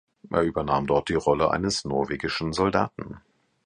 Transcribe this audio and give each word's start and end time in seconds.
Er 0.31 0.41
übernahm 0.41 0.87
dort 0.87 1.09
die 1.09 1.13
Rolle 1.13 1.51
eines 1.51 1.85
norwegischen 1.85 2.53
Soldaten. 2.53 3.21